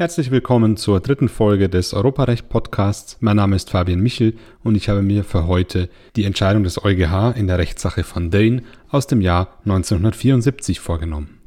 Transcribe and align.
Herzlich 0.00 0.30
willkommen 0.30 0.78
zur 0.78 1.00
dritten 1.00 1.28
Folge 1.28 1.68
des 1.68 1.92
Europarecht 1.92 2.48
Podcasts. 2.48 3.18
Mein 3.20 3.36
Name 3.36 3.54
ist 3.54 3.68
Fabian 3.68 4.00
Michel 4.00 4.32
und 4.64 4.74
ich 4.74 4.88
habe 4.88 5.02
mir 5.02 5.24
für 5.24 5.46
heute 5.46 5.90
die 6.16 6.24
Entscheidung 6.24 6.64
des 6.64 6.82
EuGH 6.82 7.36
in 7.36 7.46
der 7.46 7.58
Rechtssache 7.58 8.02
von 8.02 8.30
Dane 8.30 8.62
aus 8.88 9.08
dem 9.08 9.20
Jahr 9.20 9.58
1974 9.66 10.80
vorgenommen. 10.80 11.42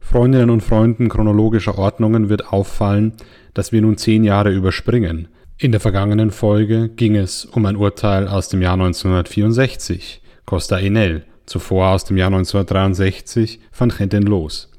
Freundinnen 0.00 0.48
und 0.48 0.62
Freunden 0.62 1.10
chronologischer 1.10 1.76
Ordnungen 1.76 2.30
wird 2.30 2.54
auffallen, 2.54 3.12
dass 3.52 3.70
wir 3.70 3.82
nun 3.82 3.98
zehn 3.98 4.24
Jahre 4.24 4.50
überspringen. 4.50 5.28
In 5.58 5.70
der 5.70 5.80
vergangenen 5.80 6.30
Folge 6.30 6.88
ging 6.88 7.16
es 7.16 7.44
um 7.44 7.66
ein 7.66 7.76
Urteil 7.76 8.28
aus 8.28 8.48
dem 8.48 8.62
Jahr 8.62 8.80
1964, 8.80 10.22
Costa 10.46 10.78
Enel, 10.78 11.26
zuvor 11.44 11.88
aus 11.88 12.06
dem 12.06 12.16
Jahr 12.16 12.28
1963 12.28 13.60
van 13.76 13.90
Genten 13.90 14.22
Los. 14.22 14.70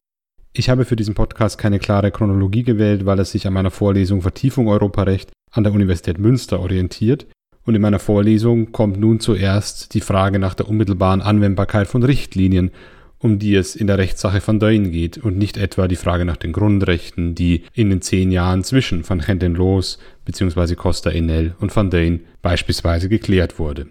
Ich 0.53 0.69
habe 0.69 0.83
für 0.83 0.95
diesen 0.95 1.13
Podcast 1.13 1.57
keine 1.59 1.77
klare 1.79 2.11
Chronologie 2.11 2.63
gewählt, 2.63 3.05
weil 3.05 3.19
es 3.19 3.31
sich 3.31 3.45
an 3.45 3.53
meiner 3.53 3.71
Vorlesung 3.71 4.21
Vertiefung 4.21 4.67
Europarecht 4.67 5.31
an 5.51 5.63
der 5.63 5.73
Universität 5.73 6.17
Münster 6.17 6.59
orientiert. 6.59 7.27
Und 7.65 7.75
in 7.75 7.81
meiner 7.81 7.99
Vorlesung 7.99 8.71
kommt 8.71 8.99
nun 8.99 9.19
zuerst 9.19 9.93
die 9.93 10.01
Frage 10.01 10.39
nach 10.39 10.55
der 10.55 10.67
unmittelbaren 10.67 11.21
Anwendbarkeit 11.21 11.87
von 11.87 12.01
Richtlinien, 12.01 12.71
um 13.19 13.37
die 13.37 13.53
es 13.53 13.75
in 13.75 13.85
der 13.85 13.99
Rechtssache 13.99 14.41
von 14.41 14.59
Dane 14.59 14.89
geht 14.89 15.19
und 15.19 15.37
nicht 15.37 15.57
etwa 15.57 15.87
die 15.87 15.97
Frage 15.97 16.25
nach 16.25 16.37
den 16.37 16.51
Grundrechten, 16.51 17.35
die 17.35 17.63
in 17.73 17.91
den 17.91 18.01
zehn 18.01 18.31
Jahren 18.31 18.63
zwischen 18.63 19.07
Van 19.07 19.19
Genten 19.19 19.53
Los 19.53 19.99
bzw. 20.25 20.73
Costa 20.75 21.11
Enel 21.11 21.53
und 21.59 21.75
Van 21.75 21.91
Dane 21.91 22.21
beispielsweise 22.41 23.07
geklärt 23.07 23.59
wurde. 23.59 23.87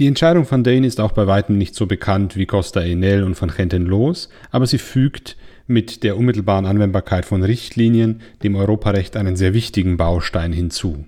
Die 0.00 0.08
Entscheidung 0.08 0.44
von 0.44 0.64
Dane 0.64 0.86
ist 0.86 1.00
auch 1.00 1.12
bei 1.12 1.28
weitem 1.28 1.56
nicht 1.56 1.76
so 1.76 1.86
bekannt 1.86 2.36
wie 2.36 2.46
Costa 2.46 2.80
Enel 2.80 3.22
und 3.22 3.36
von 3.36 3.50
Genten 3.50 3.86
los, 3.86 4.28
aber 4.50 4.66
sie 4.66 4.78
fügt 4.78 5.36
mit 5.68 6.02
der 6.02 6.16
unmittelbaren 6.16 6.66
Anwendbarkeit 6.66 7.24
von 7.24 7.44
Richtlinien 7.44 8.20
dem 8.42 8.56
Europarecht 8.56 9.16
einen 9.16 9.36
sehr 9.36 9.54
wichtigen 9.54 9.96
Baustein 9.96 10.52
hinzu. 10.52 11.04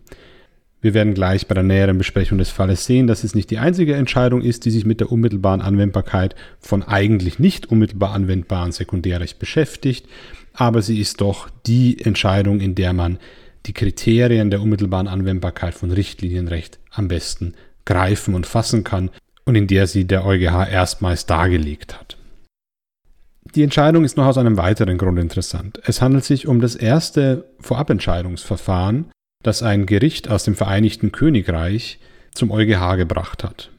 Wir 0.80 0.94
werden 0.94 1.14
gleich 1.14 1.48
bei 1.48 1.54
der 1.54 1.64
näheren 1.64 1.98
Besprechung 1.98 2.38
des 2.38 2.50
Falles 2.50 2.86
sehen, 2.86 3.08
dass 3.08 3.24
es 3.24 3.34
nicht 3.34 3.50
die 3.50 3.58
einzige 3.58 3.96
Entscheidung 3.96 4.40
ist, 4.40 4.64
die 4.64 4.70
sich 4.70 4.84
mit 4.84 5.00
der 5.00 5.10
unmittelbaren 5.10 5.62
Anwendbarkeit 5.62 6.36
von 6.60 6.84
eigentlich 6.84 7.40
nicht 7.40 7.66
unmittelbar 7.66 8.12
anwendbaren 8.12 8.70
Sekundärrecht 8.70 9.40
beschäftigt, 9.40 10.06
aber 10.52 10.80
sie 10.80 11.00
ist 11.00 11.20
doch 11.20 11.50
die 11.66 12.00
Entscheidung, 12.00 12.60
in 12.60 12.76
der 12.76 12.92
man 12.92 13.18
die 13.66 13.72
Kriterien 13.72 14.50
der 14.50 14.62
unmittelbaren 14.62 15.08
Anwendbarkeit 15.08 15.74
von 15.74 15.90
Richtlinienrecht 15.90 16.78
am 16.92 17.08
besten 17.08 17.54
greifen 17.86 18.34
und 18.34 18.46
fassen 18.46 18.84
kann 18.84 19.10
und 19.46 19.54
in 19.54 19.66
der 19.66 19.86
sie 19.86 20.04
der 20.04 20.26
EuGH 20.26 20.68
erstmals 20.70 21.24
dargelegt 21.24 21.98
hat. 21.98 22.18
Die 23.54 23.62
Entscheidung 23.62 24.04
ist 24.04 24.18
noch 24.18 24.26
aus 24.26 24.36
einem 24.36 24.58
weiteren 24.58 24.98
Grund 24.98 25.18
interessant. 25.18 25.80
Es 25.86 26.02
handelt 26.02 26.24
sich 26.24 26.46
um 26.46 26.60
das 26.60 26.74
erste 26.74 27.48
Vorabentscheidungsverfahren, 27.60 29.06
das 29.42 29.62
ein 29.62 29.86
Gericht 29.86 30.28
aus 30.28 30.44
dem 30.44 30.56
Vereinigten 30.56 31.12
Königreich 31.12 31.98
zum 32.34 32.50
EuGH 32.50 32.96
gebracht 32.96 33.44
hat. 33.44 33.70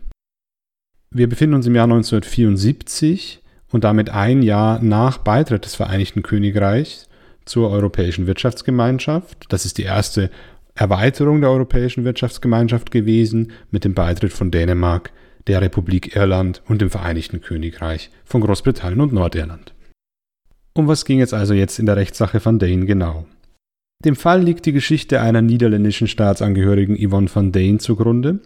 Wir 1.11 1.29
befinden 1.29 1.55
uns 1.55 1.67
im 1.67 1.75
Jahr 1.75 1.83
1974 1.83 3.41
und 3.71 3.83
damit 3.83 4.09
ein 4.09 4.41
Jahr 4.41 4.81
nach 4.81 5.19
Beitritt 5.19 5.65
des 5.65 5.75
Vereinigten 5.75 6.23
Königreichs 6.23 7.07
zur 7.45 7.69
Europäischen 7.69 8.27
Wirtschaftsgemeinschaft. 8.27 9.45
Das 9.49 9.65
ist 9.65 9.77
die 9.77 9.83
erste 9.83 10.29
Erweiterung 10.77 11.41
der 11.41 11.49
Europäischen 11.49 12.03
Wirtschaftsgemeinschaft 12.03 12.91
gewesen 12.91 13.51
mit 13.71 13.83
dem 13.83 13.93
Beitritt 13.93 14.31
von 14.31 14.51
Dänemark, 14.51 15.11
der 15.47 15.61
Republik 15.61 16.15
Irland 16.15 16.61
und 16.67 16.81
dem 16.81 16.89
Vereinigten 16.89 17.41
Königreich 17.41 18.11
von 18.25 18.41
Großbritannien 18.41 19.01
und 19.01 19.13
Nordirland. 19.13 19.73
Um 20.73 20.87
was 20.87 21.05
ging 21.05 21.21
es 21.21 21.33
also 21.33 21.53
jetzt 21.55 21.79
in 21.79 21.87
der 21.87 21.95
Rechtssache 21.95 22.43
van 22.43 22.59
Dane 22.59 22.85
genau? 22.85 23.25
Dem 24.05 24.15
Fall 24.15 24.43
liegt 24.43 24.67
die 24.67 24.73
Geschichte 24.73 25.19
einer 25.21 25.41
niederländischen 25.41 26.07
Staatsangehörigen 26.07 26.95
Yvonne 26.95 27.33
van 27.33 27.51
Dane 27.51 27.79
zugrunde, 27.79 28.41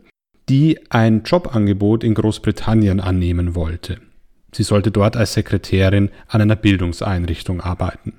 die 0.47 0.79
ein 0.89 1.23
Jobangebot 1.23 2.05
in 2.05 2.13
Großbritannien 2.13 3.01
annehmen 3.01 3.55
wollte. 3.55 3.97
Sie 4.53 4.63
sollte 4.63 4.91
dort 4.91 5.17
als 5.17 5.33
Sekretärin 5.33 6.09
an 6.27 6.41
einer 6.41 6.55
Bildungseinrichtung 6.55 7.59
arbeiten. 7.59 8.13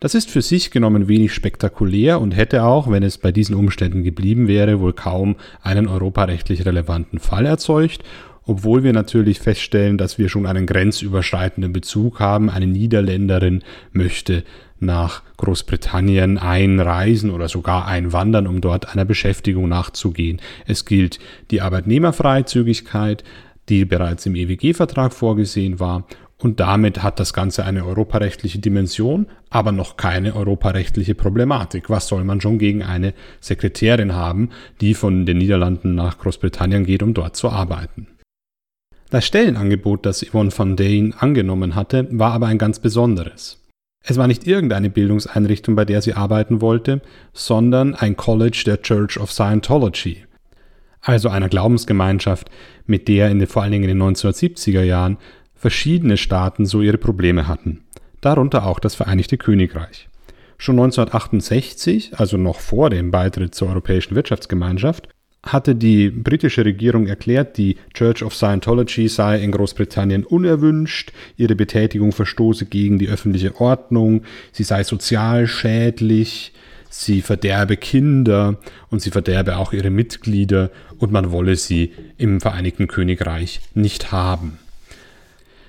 Das 0.00 0.14
ist 0.14 0.30
für 0.30 0.42
sich 0.42 0.70
genommen 0.70 1.08
wenig 1.08 1.34
spektakulär 1.34 2.20
und 2.20 2.30
hätte 2.30 2.62
auch, 2.62 2.88
wenn 2.88 3.02
es 3.02 3.18
bei 3.18 3.32
diesen 3.32 3.56
Umständen 3.56 4.04
geblieben 4.04 4.46
wäre, 4.46 4.78
wohl 4.78 4.92
kaum 4.92 5.34
einen 5.60 5.88
europarechtlich 5.88 6.64
relevanten 6.64 7.18
Fall 7.18 7.46
erzeugt, 7.46 8.04
obwohl 8.44 8.84
wir 8.84 8.92
natürlich 8.92 9.40
feststellen, 9.40 9.98
dass 9.98 10.16
wir 10.16 10.28
schon 10.28 10.46
einen 10.46 10.66
grenzüberschreitenden 10.66 11.72
Bezug 11.72 12.20
haben. 12.20 12.48
Eine 12.48 12.68
Niederländerin 12.68 13.64
möchte 13.90 14.44
nach 14.78 15.22
Großbritannien 15.36 16.38
einreisen 16.38 17.30
oder 17.30 17.48
sogar 17.48 17.88
einwandern, 17.88 18.46
um 18.46 18.60
dort 18.60 18.92
einer 18.92 19.04
Beschäftigung 19.04 19.68
nachzugehen. 19.68 20.40
Es 20.64 20.84
gilt 20.84 21.18
die 21.50 21.60
Arbeitnehmerfreizügigkeit, 21.60 23.24
die 23.68 23.84
bereits 23.84 24.24
im 24.26 24.36
EWG-Vertrag 24.36 25.12
vorgesehen 25.12 25.80
war 25.80 26.06
und 26.40 26.60
damit 26.60 27.02
hat 27.02 27.18
das 27.18 27.32
Ganze 27.32 27.64
eine 27.64 27.84
europarechtliche 27.84 28.60
Dimension, 28.60 29.26
aber 29.50 29.72
noch 29.72 29.96
keine 29.96 30.36
europarechtliche 30.36 31.16
Problematik. 31.16 31.90
Was 31.90 32.06
soll 32.06 32.22
man 32.22 32.40
schon 32.40 32.58
gegen 32.58 32.84
eine 32.84 33.12
Sekretärin 33.40 34.14
haben, 34.14 34.50
die 34.80 34.94
von 34.94 35.26
den 35.26 35.38
Niederlanden 35.38 35.96
nach 35.96 36.18
Großbritannien 36.18 36.84
geht, 36.84 37.02
um 37.02 37.12
dort 37.12 37.34
zu 37.34 37.50
arbeiten? 37.50 38.06
Das 39.10 39.26
Stellenangebot, 39.26 40.06
das 40.06 40.22
Yvonne 40.24 40.56
van 40.56 40.76
Dane 40.76 41.12
angenommen 41.18 41.74
hatte, 41.74 42.06
war 42.10 42.32
aber 42.32 42.46
ein 42.46 42.58
ganz 42.58 42.78
besonderes. 42.78 43.64
Es 44.04 44.16
war 44.16 44.28
nicht 44.28 44.46
irgendeine 44.46 44.90
Bildungseinrichtung, 44.90 45.74
bei 45.74 45.84
der 45.84 46.02
sie 46.02 46.14
arbeiten 46.14 46.60
wollte, 46.60 47.00
sondern 47.32 47.94
ein 47.94 48.16
College 48.16 48.62
der 48.64 48.80
Church 48.82 49.18
of 49.18 49.32
Scientology, 49.32 50.24
also 51.00 51.30
einer 51.30 51.48
Glaubensgemeinschaft, 51.48 52.48
mit 52.86 53.08
der 53.08 53.30
in 53.30 53.38
den, 53.38 53.48
vor 53.48 53.62
allen 53.62 53.72
Dingen 53.72 53.88
in 53.88 53.98
den 53.98 54.08
1970er 54.08 54.82
Jahren 54.82 55.18
verschiedene 55.58 56.16
Staaten 56.16 56.64
so 56.64 56.80
ihre 56.80 56.98
Probleme 56.98 57.46
hatten, 57.46 57.80
darunter 58.20 58.64
auch 58.64 58.78
das 58.78 58.94
Vereinigte 58.94 59.36
Königreich. 59.36 60.08
Schon 60.56 60.76
1968, 60.76 62.18
also 62.18 62.36
noch 62.36 62.58
vor 62.58 62.90
dem 62.90 63.10
Beitritt 63.10 63.54
zur 63.54 63.68
Europäischen 63.68 64.14
Wirtschaftsgemeinschaft, 64.14 65.08
hatte 65.44 65.74
die 65.76 66.10
britische 66.10 66.64
Regierung 66.64 67.06
erklärt, 67.06 67.58
die 67.58 67.76
Church 67.94 68.24
of 68.24 68.34
Scientology 68.34 69.08
sei 69.08 69.40
in 69.40 69.52
Großbritannien 69.52 70.24
unerwünscht, 70.24 71.12
ihre 71.36 71.54
Betätigung 71.54 72.12
verstoße 72.12 72.66
gegen 72.66 72.98
die 72.98 73.08
öffentliche 73.08 73.60
Ordnung, 73.60 74.22
sie 74.52 74.64
sei 74.64 74.82
sozial 74.82 75.46
schädlich, 75.46 76.52
sie 76.90 77.22
verderbe 77.22 77.76
Kinder 77.76 78.58
und 78.90 79.00
sie 79.00 79.10
verderbe 79.10 79.58
auch 79.58 79.72
ihre 79.72 79.90
Mitglieder 79.90 80.70
und 80.98 81.12
man 81.12 81.30
wolle 81.30 81.54
sie 81.54 81.92
im 82.16 82.40
Vereinigten 82.40 82.88
Königreich 82.88 83.60
nicht 83.74 84.10
haben. 84.10 84.58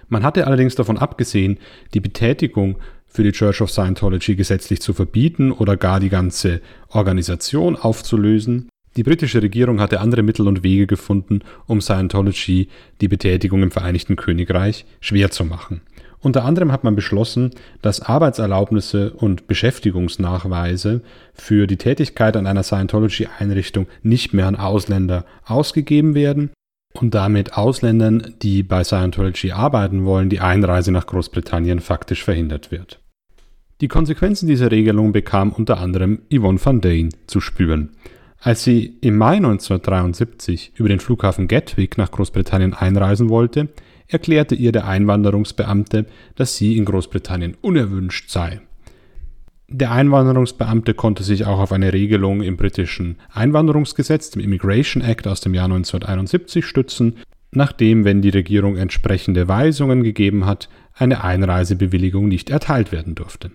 Man 0.09 0.23
hatte 0.23 0.47
allerdings 0.47 0.75
davon 0.75 0.97
abgesehen, 0.97 1.59
die 1.93 1.99
Betätigung 1.99 2.77
für 3.07 3.23
die 3.23 3.31
Church 3.31 3.61
of 3.61 3.71
Scientology 3.71 4.35
gesetzlich 4.35 4.81
zu 4.81 4.93
verbieten 4.93 5.51
oder 5.51 5.77
gar 5.77 5.99
die 5.99 6.09
ganze 6.09 6.61
Organisation 6.89 7.75
aufzulösen. 7.75 8.69
Die 8.97 9.03
britische 9.03 9.41
Regierung 9.41 9.79
hatte 9.79 9.99
andere 9.99 10.23
Mittel 10.23 10.47
und 10.47 10.63
Wege 10.63 10.87
gefunden, 10.87 11.41
um 11.67 11.79
Scientology 11.79 12.69
die 13.01 13.07
Betätigung 13.07 13.63
im 13.63 13.71
Vereinigten 13.71 14.15
Königreich 14.15 14.85
schwer 14.99 15.31
zu 15.31 15.45
machen. 15.45 15.81
Unter 16.21 16.43
anderem 16.43 16.71
hat 16.71 16.83
man 16.83 16.95
beschlossen, 16.95 17.51
dass 17.81 18.01
Arbeitserlaubnisse 18.01 19.13
und 19.13 19.47
Beschäftigungsnachweise 19.47 21.01
für 21.33 21.65
die 21.65 21.77
Tätigkeit 21.77 22.35
an 22.35 22.45
einer 22.45 22.63
Scientology-Einrichtung 22.63 23.87
nicht 24.03 24.33
mehr 24.33 24.47
an 24.47 24.57
Ausländer 24.57 25.23
ausgegeben 25.45 26.15
werden 26.15 26.51
und 27.01 27.13
damit 27.13 27.53
Ausländern, 27.53 28.35
die 28.41 28.63
bei 28.63 28.83
Scientology 28.83 29.51
arbeiten 29.51 30.05
wollen, 30.05 30.29
die 30.29 30.39
Einreise 30.39 30.91
nach 30.91 31.07
Großbritannien 31.07 31.79
faktisch 31.79 32.23
verhindert 32.23 32.71
wird. 32.71 32.99
Die 33.81 33.87
Konsequenzen 33.87 34.47
dieser 34.47 34.71
Regelung 34.71 35.13
bekam 35.13 35.51
unter 35.51 35.79
anderem 35.79 36.19
Yvonne 36.33 36.63
van 36.63 36.81
Dane 36.81 37.09
zu 37.27 37.39
spüren. 37.39 37.91
Als 38.41 38.63
sie 38.63 38.97
im 39.01 39.17
Mai 39.17 39.37
1973 39.37 40.73
über 40.75 40.89
den 40.89 40.99
Flughafen 40.99 41.47
Gatwick 41.47 41.97
nach 41.97 42.11
Großbritannien 42.11 42.73
einreisen 42.73 43.29
wollte, 43.29 43.69
erklärte 44.07 44.55
ihr 44.55 44.71
der 44.71 44.87
Einwanderungsbeamte, 44.87 46.05
dass 46.35 46.55
sie 46.55 46.77
in 46.77 46.85
Großbritannien 46.85 47.55
unerwünscht 47.61 48.29
sei. 48.29 48.61
Der 49.71 49.91
Einwanderungsbeamte 49.91 50.95
konnte 50.95 51.21
sich 51.21 51.45
auch 51.45 51.59
auf 51.59 51.71
eine 51.71 51.93
Regelung 51.93 52.41
im 52.41 52.57
britischen 52.57 53.17
Einwanderungsgesetz, 53.31 54.31
dem 54.31 54.41
Immigration 54.41 55.03
Act 55.03 55.27
aus 55.27 55.41
dem 55.41 55.53
Jahr 55.53 55.65
1971, 55.65 56.65
stützen, 56.65 57.17
nachdem, 57.51 58.03
wenn 58.03 58.23
die 58.23 58.29
Regierung 58.29 58.77
entsprechende 58.77 59.47
Weisungen 59.47 60.01
gegeben 60.03 60.47
hat, 60.47 60.69
eine 60.95 61.23
Einreisebewilligung 61.23 62.27
nicht 62.27 62.49
erteilt 62.49 62.91
werden 62.91 63.13
durfte. 63.13 63.51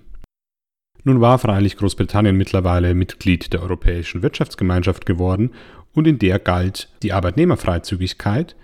Nun 1.02 1.20
war 1.20 1.40
freilich 1.40 1.76
Großbritannien 1.76 2.36
mittlerweile 2.36 2.94
Mitglied 2.94 3.52
der 3.52 3.62
Europäischen 3.62 4.22
Wirtschaftsgemeinschaft 4.22 5.06
geworden 5.06 5.50
und 5.94 6.06
in 6.06 6.20
der 6.20 6.38
galt 6.38 6.90
die 7.02 7.12
Arbeitnehmerfreizügigkeit, 7.12 8.54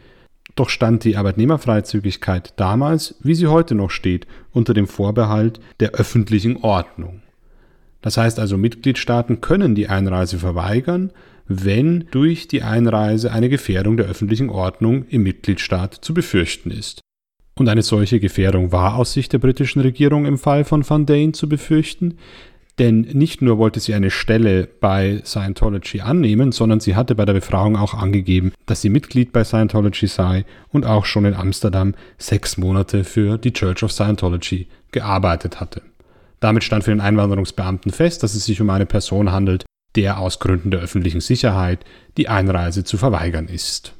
doch 0.55 0.69
stand 0.69 1.02
die 1.02 1.17
Arbeitnehmerfreizügigkeit 1.17 2.55
damals, 2.56 3.17
wie 3.25 3.35
sie 3.35 3.49
heute 3.49 3.75
noch 3.75 3.91
steht, 3.91 4.29
unter 4.52 4.73
dem 4.73 4.87
Vorbehalt 4.87 5.58
der 5.81 5.91
öffentlichen 5.91 6.58
Ordnung. 6.58 7.23
Das 8.02 8.17
heißt 8.17 8.38
also, 8.38 8.56
Mitgliedstaaten 8.56 9.41
können 9.41 9.75
die 9.75 9.88
Einreise 9.88 10.38
verweigern, 10.38 11.12
wenn 11.47 12.06
durch 12.11 12.49
die 12.49 12.62
Einreise 12.62 13.32
eine 13.32 13.49
Gefährdung 13.49 13.97
der 13.97 14.06
öffentlichen 14.06 14.50
Ordnung 14.50 15.05
im 15.08 15.25
Mitgliedstaat 15.25 15.94
zu 15.94 16.14
befürchten 16.14 16.70
ist. 16.70 17.00
Und 17.56 17.69
eine 17.69 17.82
solche 17.82 18.20
Gefährdung 18.20 18.73
war 18.73 18.94
aus 18.94 19.12
Sicht 19.12 19.32
der 19.32 19.38
britischen 19.38 19.81
Regierung 19.81 20.25
im 20.25 20.38
Fall 20.38 20.64
von 20.64 20.88
Van 20.88 21.05
Dane 21.05 21.32
zu 21.32 21.49
befürchten, 21.49 22.17
denn 22.79 23.00
nicht 23.12 23.43
nur 23.43 23.58
wollte 23.58 23.79
sie 23.81 23.93
eine 23.93 24.11
Stelle 24.11 24.67
bei 24.81 25.20
Scientology 25.25 26.00
annehmen, 26.00 26.52
sondern 26.52 26.81
sie 26.81 26.97
hatte 26.97 27.14
bei 27.14 27.26
der 27.26 27.35
Befragung 27.35 27.76
auch 27.76 27.93
angegeben, 27.93 28.52
dass 28.64 28.81
sie 28.81 28.88
Mitglied 28.88 29.32
bei 29.32 29.44
Scientology 29.44 30.06
sei 30.06 30.47
und 30.70 30.87
auch 30.87 31.05
schon 31.05 31.26
in 31.26 31.35
Amsterdam 31.35 31.94
sechs 32.17 32.56
Monate 32.56 33.05
für 33.05 33.37
die 33.37 33.52
Church 33.52 33.82
of 33.82 33.93
Scientology 33.93 34.69
gearbeitet 34.93 35.61
hatte. 35.61 35.82
Damit 36.41 36.65
stand 36.65 36.85
für 36.85 36.91
den 36.91 37.01
Einwanderungsbeamten 37.01 37.93
fest, 37.93 38.23
dass 38.23 38.35
es 38.35 38.47
sich 38.47 38.61
um 38.61 38.71
eine 38.71 38.87
Person 38.87 39.31
handelt, 39.31 39.65
der 39.95 40.19
aus 40.19 40.39
Gründen 40.39 40.71
der 40.71 40.81
öffentlichen 40.81 41.21
Sicherheit 41.21 41.85
die 42.17 42.29
Einreise 42.29 42.85
zu 42.85 42.97
verweigern 42.97 43.47
ist. 43.47 43.95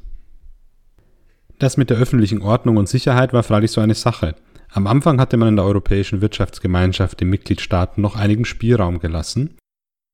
Das 1.59 1.77
mit 1.77 1.91
der 1.91 1.99
öffentlichen 1.99 2.41
Ordnung 2.41 2.79
und 2.79 2.89
Sicherheit 2.89 3.35
war 3.35 3.43
freilich 3.43 3.71
so 3.71 3.83
eine 3.83 3.95
Sache. 3.95 4.35
Am 4.73 4.87
Anfang 4.87 5.21
hatte 5.21 5.37
man 5.37 5.49
in 5.49 5.57
der 5.57 5.67
Europäischen 5.67 6.23
Wirtschaftsgemeinschaft 6.23 7.21
den 7.21 7.29
Mitgliedstaaten 7.29 8.01
noch 8.01 8.17
einigen 8.17 8.47
Spielraum 8.47 9.01
gelassen. 9.01 9.57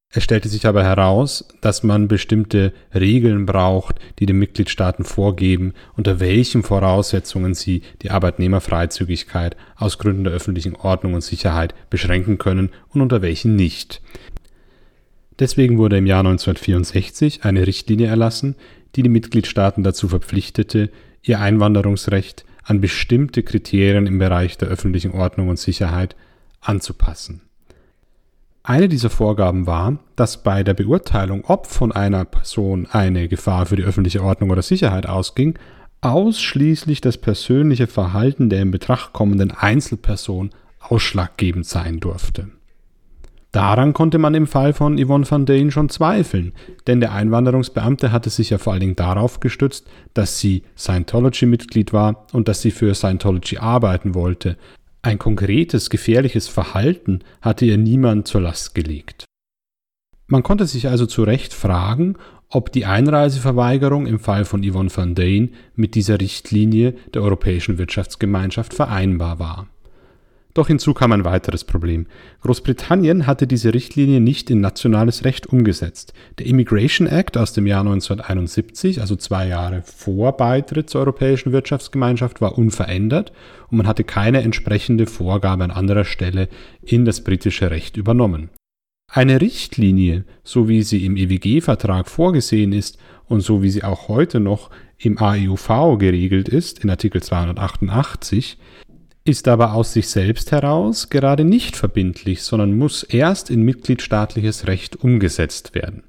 Es 0.08 0.22
stellte 0.22 0.48
sich 0.48 0.66
aber 0.66 0.84
heraus, 0.84 1.46
dass 1.60 1.82
man 1.82 2.08
bestimmte 2.08 2.72
Regeln 2.94 3.44
braucht, 3.44 3.98
die 4.18 4.26
den 4.26 4.38
Mitgliedstaaten 4.38 5.04
vorgeben, 5.04 5.74
unter 5.96 6.20
welchen 6.20 6.62
Voraussetzungen 6.62 7.54
sie 7.54 7.82
die 8.02 8.10
Arbeitnehmerfreizügigkeit 8.10 9.56
aus 9.74 9.98
Gründen 9.98 10.24
der 10.24 10.32
öffentlichen 10.32 10.76
Ordnung 10.76 11.14
und 11.14 11.22
Sicherheit 11.22 11.74
beschränken 11.90 12.38
können 12.38 12.70
und 12.88 13.02
unter 13.02 13.20
welchen 13.20 13.56
nicht. 13.56 14.00
Deswegen 15.38 15.76
wurde 15.76 15.98
im 15.98 16.06
Jahr 16.06 16.20
1964 16.20 17.44
eine 17.44 17.66
Richtlinie 17.66 18.06
erlassen, 18.06 18.56
die 18.94 19.02
die 19.02 19.10
Mitgliedstaaten 19.10 19.82
dazu 19.82 20.08
verpflichtete, 20.08 20.90
ihr 21.22 21.40
Einwanderungsrecht 21.40 22.46
an 22.62 22.80
bestimmte 22.80 23.42
Kriterien 23.42 24.06
im 24.06 24.18
Bereich 24.18 24.56
der 24.56 24.68
öffentlichen 24.68 25.12
Ordnung 25.12 25.48
und 25.48 25.58
Sicherheit 25.58 26.16
anzupassen. 26.60 27.42
Eine 28.68 28.88
dieser 28.88 29.10
Vorgaben 29.10 29.68
war, 29.68 30.00
dass 30.16 30.42
bei 30.42 30.64
der 30.64 30.74
Beurteilung, 30.74 31.44
ob 31.46 31.68
von 31.68 31.92
einer 31.92 32.24
Person 32.24 32.88
eine 32.90 33.28
Gefahr 33.28 33.66
für 33.66 33.76
die 33.76 33.84
öffentliche 33.84 34.24
Ordnung 34.24 34.50
oder 34.50 34.62
Sicherheit 34.62 35.06
ausging, 35.06 35.56
ausschließlich 36.00 37.00
das 37.00 37.16
persönliche 37.16 37.86
Verhalten 37.86 38.50
der 38.50 38.62
in 38.62 38.72
Betracht 38.72 39.12
kommenden 39.12 39.52
Einzelperson 39.52 40.50
ausschlaggebend 40.80 41.64
sein 41.64 42.00
durfte. 42.00 42.48
Daran 43.52 43.92
konnte 43.92 44.18
man 44.18 44.34
im 44.34 44.48
Fall 44.48 44.72
von 44.72 44.98
Yvonne 44.98 45.30
van 45.30 45.46
Dane 45.46 45.70
schon 45.70 45.88
zweifeln, 45.88 46.52
denn 46.88 46.98
der 46.98 47.12
Einwanderungsbeamte 47.12 48.10
hatte 48.10 48.30
sich 48.30 48.50
ja 48.50 48.58
vor 48.58 48.72
allen 48.72 48.80
Dingen 48.80 48.96
darauf 48.96 49.38
gestützt, 49.38 49.86
dass 50.12 50.40
sie 50.40 50.64
Scientology-Mitglied 50.76 51.92
war 51.92 52.26
und 52.32 52.48
dass 52.48 52.62
sie 52.62 52.72
für 52.72 52.96
Scientology 52.96 53.58
arbeiten 53.58 54.16
wollte. 54.16 54.56
Ein 55.06 55.20
konkretes, 55.20 55.88
gefährliches 55.88 56.48
Verhalten 56.48 57.20
hatte 57.40 57.64
ihr 57.64 57.78
niemand 57.78 58.26
zur 58.26 58.40
Last 58.40 58.74
gelegt. 58.74 59.24
Man 60.26 60.42
konnte 60.42 60.66
sich 60.66 60.88
also 60.88 61.06
zu 61.06 61.22
Recht 61.22 61.54
fragen, 61.54 62.16
ob 62.48 62.72
die 62.72 62.86
Einreiseverweigerung 62.86 64.06
im 64.06 64.18
Fall 64.18 64.44
von 64.44 64.68
Yvonne 64.68 64.90
van 64.92 65.14
Dane 65.14 65.50
mit 65.76 65.94
dieser 65.94 66.20
Richtlinie 66.20 66.96
der 67.14 67.22
Europäischen 67.22 67.78
Wirtschaftsgemeinschaft 67.78 68.74
vereinbar 68.74 69.38
war. 69.38 69.68
Doch 70.56 70.68
hinzu 70.68 70.94
kam 70.94 71.12
ein 71.12 71.26
weiteres 71.26 71.64
Problem. 71.64 72.06
Großbritannien 72.40 73.26
hatte 73.26 73.46
diese 73.46 73.74
Richtlinie 73.74 74.22
nicht 74.22 74.48
in 74.48 74.62
nationales 74.62 75.26
Recht 75.26 75.46
umgesetzt. 75.46 76.14
Der 76.38 76.46
Immigration 76.46 77.06
Act 77.06 77.36
aus 77.36 77.52
dem 77.52 77.66
Jahr 77.66 77.80
1971, 77.80 79.02
also 79.02 79.16
zwei 79.16 79.48
Jahre 79.48 79.82
vor 79.82 80.34
Beitritt 80.38 80.88
zur 80.88 81.02
Europäischen 81.02 81.52
Wirtschaftsgemeinschaft, 81.52 82.40
war 82.40 82.56
unverändert 82.56 83.32
und 83.68 83.76
man 83.76 83.86
hatte 83.86 84.02
keine 84.02 84.40
entsprechende 84.40 85.06
Vorgabe 85.06 85.62
an 85.62 85.70
anderer 85.70 86.06
Stelle 86.06 86.48
in 86.82 87.04
das 87.04 87.22
britische 87.22 87.70
Recht 87.70 87.98
übernommen. 87.98 88.48
Eine 89.12 89.42
Richtlinie, 89.42 90.24
so 90.42 90.68
wie 90.68 90.82
sie 90.82 91.04
im 91.04 91.18
EWG-Vertrag 91.18 92.08
vorgesehen 92.08 92.72
ist 92.72 92.96
und 93.26 93.42
so 93.42 93.62
wie 93.62 93.68
sie 93.68 93.84
auch 93.84 94.08
heute 94.08 94.40
noch 94.40 94.70
im 94.98 95.18
AEUV 95.18 95.98
geregelt 95.98 96.48
ist, 96.48 96.82
in 96.82 96.88
Artikel 96.88 97.22
288, 97.22 98.56
ist 99.26 99.48
aber 99.48 99.74
aus 99.74 99.92
sich 99.92 100.08
selbst 100.08 100.52
heraus 100.52 101.10
gerade 101.10 101.44
nicht 101.44 101.76
verbindlich, 101.76 102.42
sondern 102.42 102.78
muss 102.78 103.02
erst 103.02 103.50
in 103.50 103.62
mitgliedstaatliches 103.62 104.66
Recht 104.66 104.96
umgesetzt 104.96 105.74
werden. 105.74 106.04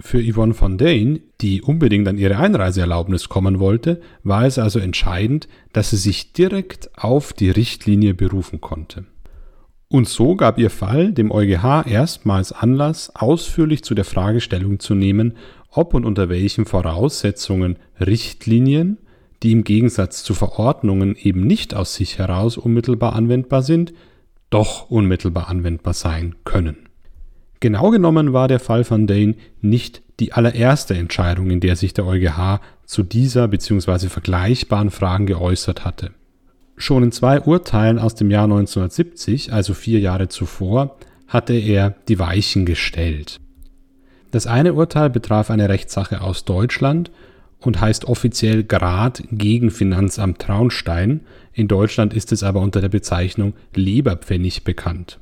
Für 0.00 0.20
Yvonne 0.20 0.54
von 0.54 0.78
Dane, 0.78 1.20
die 1.40 1.62
unbedingt 1.62 2.08
an 2.08 2.18
ihre 2.18 2.38
Einreiseerlaubnis 2.38 3.28
kommen 3.28 3.60
wollte, 3.60 4.00
war 4.24 4.46
es 4.46 4.58
also 4.58 4.78
entscheidend, 4.78 5.48
dass 5.72 5.90
sie 5.90 5.96
sich 5.96 6.32
direkt 6.32 6.90
auf 6.96 7.32
die 7.32 7.50
Richtlinie 7.50 8.14
berufen 8.14 8.60
konnte. 8.60 9.04
Und 9.88 10.08
so 10.08 10.34
gab 10.34 10.58
ihr 10.58 10.70
Fall 10.70 11.12
dem 11.12 11.30
EuGH 11.30 11.86
erstmals 11.86 12.50
Anlass, 12.50 13.14
ausführlich 13.14 13.84
zu 13.84 13.94
der 13.94 14.06
Fragestellung 14.06 14.80
zu 14.80 14.94
nehmen, 14.94 15.34
ob 15.68 15.92
und 15.92 16.06
unter 16.06 16.30
welchen 16.30 16.64
Voraussetzungen 16.64 17.76
Richtlinien 18.00 18.96
die 19.42 19.52
im 19.52 19.64
Gegensatz 19.64 20.22
zu 20.22 20.34
Verordnungen 20.34 21.16
eben 21.16 21.46
nicht 21.46 21.74
aus 21.74 21.94
sich 21.94 22.18
heraus 22.18 22.56
unmittelbar 22.56 23.14
anwendbar 23.14 23.62
sind, 23.62 23.92
doch 24.50 24.90
unmittelbar 24.90 25.48
anwendbar 25.48 25.94
sein 25.94 26.36
können. 26.44 26.88
Genau 27.60 27.90
genommen 27.90 28.32
war 28.32 28.48
der 28.48 28.60
Fall 28.60 28.88
van 28.88 29.06
Dane 29.06 29.36
nicht 29.60 30.02
die 30.20 30.32
allererste 30.32 30.94
Entscheidung, 30.94 31.50
in 31.50 31.60
der 31.60 31.76
sich 31.76 31.94
der 31.94 32.06
EuGH 32.06 32.60
zu 32.84 33.02
dieser 33.02 33.48
bzw. 33.48 34.08
vergleichbaren 34.08 34.90
Fragen 34.90 35.26
geäußert 35.26 35.84
hatte. 35.84 36.10
Schon 36.76 37.04
in 37.04 37.12
zwei 37.12 37.40
Urteilen 37.40 37.98
aus 37.98 38.14
dem 38.14 38.30
Jahr 38.30 38.44
1970, 38.44 39.52
also 39.52 39.74
vier 39.74 40.00
Jahre 40.00 40.28
zuvor, 40.28 40.96
hatte 41.28 41.54
er 41.54 41.94
die 42.08 42.18
Weichen 42.18 42.66
gestellt. 42.66 43.40
Das 44.30 44.46
eine 44.46 44.74
Urteil 44.74 45.10
betraf 45.10 45.50
eine 45.50 45.68
Rechtssache 45.68 46.20
aus 46.20 46.44
Deutschland 46.44 47.10
und 47.62 47.80
heißt 47.80 48.04
offiziell 48.04 48.64
Grad 48.64 49.22
gegen 49.30 49.70
Finanzamt 49.70 50.40
Traunstein. 50.40 51.20
In 51.52 51.68
Deutschland 51.68 52.14
ist 52.14 52.32
es 52.32 52.42
aber 52.42 52.60
unter 52.60 52.80
der 52.80 52.88
Bezeichnung 52.88 53.54
Leberpfennig 53.74 54.64
bekannt. 54.64 55.18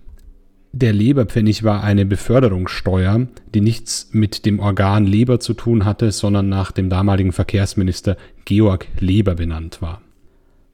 Der 0.72 0.92
Leberpfennig 0.92 1.64
war 1.64 1.82
eine 1.82 2.06
Beförderungssteuer, 2.06 3.26
die 3.54 3.60
nichts 3.60 4.10
mit 4.12 4.46
dem 4.46 4.60
Organ 4.60 5.04
Leber 5.04 5.40
zu 5.40 5.52
tun 5.52 5.84
hatte, 5.84 6.12
sondern 6.12 6.48
nach 6.48 6.70
dem 6.70 6.88
damaligen 6.88 7.32
Verkehrsminister 7.32 8.16
Georg 8.44 8.86
Leber 9.00 9.34
benannt 9.34 9.82
war. 9.82 10.00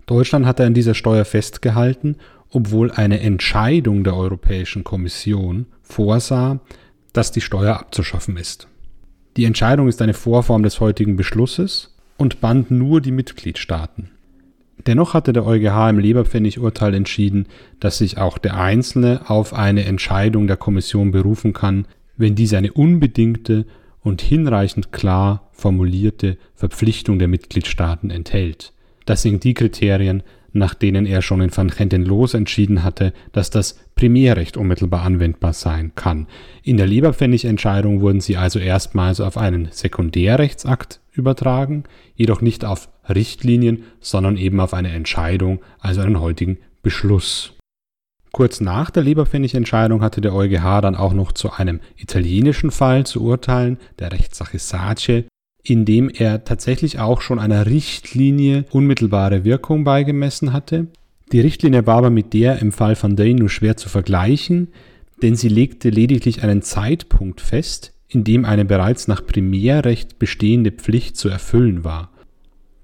Deutschland 0.04 0.44
hatte 0.44 0.64
an 0.64 0.74
dieser 0.74 0.94
Steuer 0.94 1.24
festgehalten, 1.24 2.16
obwohl 2.50 2.90
eine 2.90 3.20
Entscheidung 3.20 4.04
der 4.04 4.16
Europäischen 4.16 4.84
Kommission 4.84 5.66
vorsah, 5.82 6.60
dass 7.12 7.32
die 7.32 7.40
Steuer 7.40 7.80
abzuschaffen 7.80 8.36
ist. 8.36 8.68
Die 9.36 9.44
Entscheidung 9.44 9.88
ist 9.88 10.00
eine 10.00 10.14
Vorform 10.14 10.62
des 10.62 10.80
heutigen 10.80 11.16
Beschlusses 11.16 11.94
und 12.16 12.40
band 12.40 12.70
nur 12.70 13.02
die 13.02 13.12
Mitgliedstaaten. 13.12 14.10
Dennoch 14.86 15.12
hatte 15.12 15.32
der 15.32 15.44
EuGH 15.46 15.90
im 15.90 15.98
Leberpfennig-Urteil 15.98 16.94
entschieden, 16.94 17.46
dass 17.78 17.98
sich 17.98 18.18
auch 18.18 18.38
der 18.38 18.58
Einzelne 18.58 19.28
auf 19.28 19.52
eine 19.52 19.84
Entscheidung 19.84 20.46
der 20.46 20.56
Kommission 20.56 21.10
berufen 21.10 21.52
kann, 21.52 21.86
wenn 22.16 22.34
diese 22.34 22.56
eine 22.56 22.72
unbedingte 22.72 23.66
und 24.02 24.22
hinreichend 24.22 24.92
klar 24.92 25.48
formulierte 25.52 26.38
Verpflichtung 26.54 27.18
der 27.18 27.28
Mitgliedstaaten 27.28 28.10
enthält. 28.10 28.72
Das 29.04 29.22
sind 29.22 29.44
die 29.44 29.54
Kriterien, 29.54 30.22
nach 30.58 30.74
denen 30.74 31.06
er 31.06 31.22
schon 31.22 31.40
in 31.40 31.56
Van 31.56 31.68
Gentenloos 31.68 32.34
entschieden 32.34 32.82
hatte, 32.82 33.12
dass 33.32 33.50
das 33.50 33.78
Primärrecht 33.94 34.56
unmittelbar 34.56 35.02
anwendbar 35.02 35.52
sein 35.52 35.92
kann. 35.94 36.26
In 36.62 36.76
der 36.76 36.86
Leberpfennig-Entscheidung 36.86 38.00
wurden 38.00 38.20
sie 38.20 38.36
also 38.36 38.58
erstmals 38.58 39.20
auf 39.20 39.36
einen 39.36 39.68
Sekundärrechtsakt 39.70 41.00
übertragen, 41.12 41.84
jedoch 42.14 42.40
nicht 42.40 42.64
auf 42.64 42.88
Richtlinien, 43.08 43.84
sondern 44.00 44.36
eben 44.36 44.60
auf 44.60 44.74
eine 44.74 44.90
Entscheidung, 44.90 45.60
also 45.78 46.00
einen 46.00 46.20
heutigen 46.20 46.58
Beschluss. 46.82 47.54
Kurz 48.32 48.60
nach 48.60 48.90
der 48.90 49.02
Leberpfennig-Entscheidung 49.02 50.02
hatte 50.02 50.20
der 50.20 50.34
EuGH 50.34 50.82
dann 50.82 50.94
auch 50.94 51.14
noch 51.14 51.32
zu 51.32 51.52
einem 51.52 51.80
italienischen 51.96 52.70
Fall 52.70 53.06
zu 53.06 53.22
urteilen, 53.22 53.78
der 53.98 54.12
Rechtssache 54.12 54.58
Sace, 54.58 55.24
in 55.70 55.84
dem 55.84 56.08
er 56.08 56.44
tatsächlich 56.44 57.00
auch 57.00 57.20
schon 57.20 57.38
einer 57.38 57.66
Richtlinie 57.66 58.64
unmittelbare 58.70 59.44
Wirkung 59.44 59.82
beigemessen 59.84 60.52
hatte. 60.52 60.86
Die 61.32 61.40
Richtlinie 61.40 61.86
war 61.86 61.96
aber 61.96 62.10
mit 62.10 62.32
der 62.34 62.60
im 62.60 62.70
Fall 62.70 62.94
von 62.94 63.16
Dane 63.16 63.34
nur 63.34 63.50
schwer 63.50 63.76
zu 63.76 63.88
vergleichen, 63.88 64.68
denn 65.22 65.34
sie 65.34 65.48
legte 65.48 65.90
lediglich 65.90 66.44
einen 66.44 66.62
Zeitpunkt 66.62 67.40
fest, 67.40 67.92
in 68.08 68.22
dem 68.22 68.44
eine 68.44 68.64
bereits 68.64 69.08
nach 69.08 69.26
Primärrecht 69.26 70.20
bestehende 70.20 70.70
Pflicht 70.70 71.16
zu 71.16 71.28
erfüllen 71.28 71.82
war. 71.82 72.10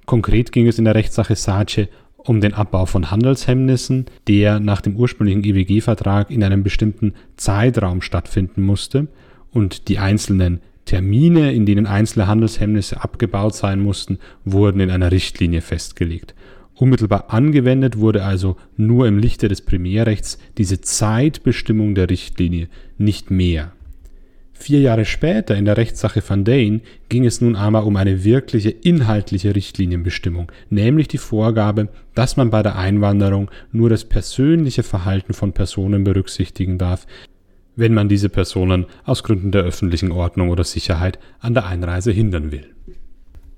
Konkret 0.05 0.51
ging 0.51 0.67
es 0.67 0.79
in 0.79 0.85
der 0.85 0.97
Rechtssache 0.97 1.37
Sace 1.37 1.89
um 2.17 2.41
den 2.41 2.55
Abbau 2.55 2.87
von 2.87 3.11
Handelshemmnissen, 3.11 4.07
der 4.27 4.61
nach 4.61 4.81
dem 4.81 4.97
ursprünglichen 4.97 5.45
EWG-Vertrag 5.45 6.31
in 6.31 6.43
einem 6.43 6.63
bestimmten 6.63 7.15
Zeitraum 7.37 8.01
stattfinden 8.01 8.63
musste 8.63 9.09
und 9.51 9.89
die 9.89 9.99
einzelnen 9.99 10.61
Termine, 10.85 11.53
in 11.53 11.67
denen 11.67 11.87
einzelne 11.87 12.27
Handelshemmnisse 12.27 13.03
abgebaut 13.03 13.55
sein 13.55 13.81
mussten, 13.81 14.19
wurden 14.45 14.81
in 14.81 14.91
einer 14.91 15.13
Richtlinie 15.13 15.61
festgelegt. 15.61 16.35
Unmittelbar 16.75 17.27
angewendet 17.29 17.99
wurde 17.99 18.25
also 18.25 18.57
nur 18.77 19.07
im 19.07 19.19
Lichte 19.19 19.49
des 19.49 19.61
Primärrechts 19.61 20.39
diese 20.59 20.81
Zeitbestimmung 20.81 21.95
der 21.95 22.11
Richtlinie, 22.11 22.69
nicht 22.99 23.31
mehr. 23.31 23.73
Vier 24.63 24.81
Jahre 24.81 25.05
später 25.05 25.57
in 25.57 25.65
der 25.65 25.77
Rechtssache 25.77 26.23
Van 26.27 26.45
Dane 26.45 26.83
ging 27.09 27.27
es 27.27 27.41
nun 27.41 27.57
einmal 27.57 27.83
um 27.83 27.97
eine 27.97 28.23
wirkliche 28.23 28.71
inhaltliche 28.71 29.57
Richtlinienbestimmung, 29.57 30.53
nämlich 30.71 31.09
die 31.09 31.19
Vorgabe, 31.19 31.89
dass 32.15 32.37
man 32.37 32.51
bei 32.51 32.63
der 32.63 32.77
Einwanderung 32.77 33.51
nur 33.73 33.91
das 33.91 34.05
persönliche 34.05 34.85
Verhalten 34.85 35.33
von 35.33 35.53
Personen 35.53 36.05
berücksichtigen 36.05 36.79
darf, 36.79 37.09
wenn 37.77 37.95
man 37.95 38.09
diese 38.09 38.29
Personen 38.29 38.87
aus 39.05 39.23
Gründen 39.23 39.53
der 39.53 39.63
öffentlichen 39.63 40.13
Ordnung 40.13 40.51
oder 40.51 40.65
Sicherheit 40.65 41.19
an 41.41 41.55
der 41.55 41.67
Einreise 41.67 42.13
hindern 42.13 42.53
will. 42.53 42.67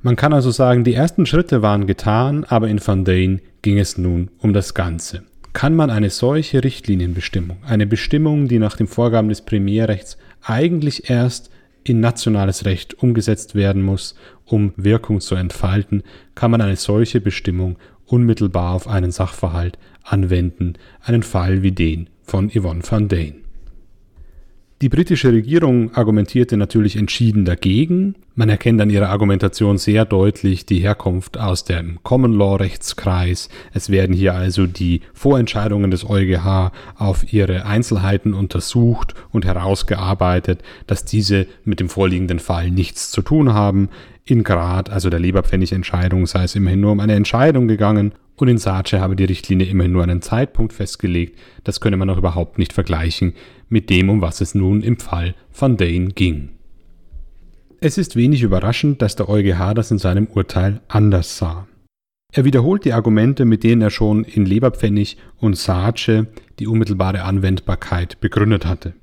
Man 0.03 0.17
kann 0.17 0.33
also 0.33 0.51
sagen, 0.51 0.85
die 0.85 0.95
ersten 0.95 1.25
Schritte 1.25 1.63
waren 1.63 1.87
getan, 1.87 2.45
aber 2.45 2.69
in 2.69 2.79
Van 2.85 3.05
Dane 3.05 3.41
ging 3.63 3.79
es 3.79 3.97
nun 3.97 4.31
um 4.39 4.53
das 4.53 4.75
Ganze. 4.75 5.23
Kann 5.55 5.75
man 5.75 5.89
eine 5.89 6.11
solche 6.11 6.63
Richtlinienbestimmung, 6.63 7.59
eine 7.65 7.87
Bestimmung, 7.87 8.49
die 8.49 8.59
nach 8.59 8.77
den 8.77 8.87
Vorgaben 8.87 9.29
des 9.29 9.43
Primärrechts 9.43 10.19
eigentlich 10.43 11.09
erst 11.09 11.51
in 11.85 12.01
nationales 12.01 12.65
Recht 12.65 12.95
umgesetzt 13.03 13.55
werden 13.55 13.83
muss, 13.83 14.15
um 14.45 14.73
Wirkung 14.77 15.21
zu 15.21 15.37
entfalten, 15.37 16.03
kann 16.35 16.51
man 16.51 16.61
eine 16.61 16.77
solche 16.77 17.21
Bestimmung 17.21 17.77
unmittelbar 18.07 18.75
auf 18.75 18.89
einen 18.89 19.11
Sachverhalt 19.11 19.79
anwenden, 20.03 20.75
einen 21.03 21.23
Fall 21.23 21.63
wie 21.63 21.73
den 21.73 22.11
von 22.23 22.51
Yvonne 22.51 22.83
van 22.89 23.09
Dane. 23.09 23.44
Die 24.83 24.89
britische 24.89 25.33
Regierung 25.33 25.95
argumentierte 25.95 26.57
natürlich 26.57 26.97
entschieden 26.97 27.45
dagegen. 27.45 28.17
Man 28.35 28.49
erkennt 28.49 28.81
an 28.81 28.91
ihrer 28.91 29.09
Argumentation 29.09 29.79
sehr 29.79 30.05
deutlich 30.05 30.67
die 30.67 30.81
Herkunft 30.81 31.39
aus 31.39 31.65
dem 31.65 32.01
Common 32.03 32.33
Law 32.33 32.57
Rechtskreis. 32.57 33.49
Es 33.73 33.89
werden 33.89 34.15
hier 34.15 34.35
also 34.35 34.67
die 34.67 35.03
Vorentscheidungen 35.13 35.93
des 35.93 36.05
EuGH 36.11 36.73
auf 36.97 37.33
ihre 37.33 37.65
Einzelheiten 37.67 38.35
untersucht 38.35 39.15
und 39.31 39.45
herausgearbeitet, 39.45 40.61
dass 40.89 41.05
diese 41.05 41.47
mit 41.65 41.79
dem 41.79 41.89
vorliegenden 41.89 42.41
Fall 42.41 42.73
nichts 42.73 43.13
zu 43.13 43.23
tun 43.23 43.55
haben. 43.55 43.89
In 44.25 44.43
Grad, 44.43 44.91
also 44.91 45.09
der 45.09 45.21
Leberpfennigentscheidung, 45.21 46.27
sei 46.27 46.45
es 46.45 46.57
immerhin 46.57 46.81
nur 46.81 46.93
um 46.93 47.01
eine 47.01 47.15
Entscheidung 47.15 47.69
gegangen 47.69 48.13
und 48.37 48.49
in 48.49 48.59
Sace 48.59 49.01
habe 49.01 49.17
die 49.17 49.25
Richtlinie 49.25 49.67
immerhin 49.67 49.93
nur 49.93 50.03
einen 50.03 50.23
Zeitpunkt 50.23 50.73
festgelegt. 50.73 51.39
Das 51.63 51.81
könne 51.81 51.97
man 51.97 52.11
auch 52.11 52.19
überhaupt 52.19 52.59
nicht 52.59 52.73
vergleichen 52.73 53.35
mit 53.69 53.91
dem, 53.91 54.11
um 54.11 54.21
was 54.21 54.41
es 54.41 54.55
nun 54.55 54.83
im 54.83 54.99
Fall 54.99 55.35
Van 55.57 55.77
Dane 55.77 56.09
ging. 56.09 56.51
Es 57.81 57.99
ist 57.99 58.17
wenig 58.17 58.43
überraschend, 58.43 59.03
dass 59.03 59.15
der 59.15 59.29
EuGH 59.29 59.75
das 59.75 59.91
in 59.91 59.99
seinem 59.99 60.27
Urteil 60.27 60.81
anders 60.89 61.39
sah. 61.39 61.69
Er 62.33 62.45
wiederholt 62.45 62.85
die 62.85 62.93
Argumente, 62.93 63.45
mit 63.45 63.63
denen 63.63 63.83
er 63.83 63.91
schon 63.91 64.25
in 64.25 64.45
Leberpfennig 64.45 65.19
und 65.39 65.57
Sace 65.57 66.27
die 66.59 66.67
unmittelbare 66.67 67.23
Anwendbarkeit 67.23 68.21
begründet 68.21 68.67
hatte. 68.67 68.95